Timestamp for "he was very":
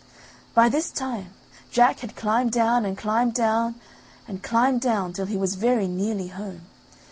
5.27-5.87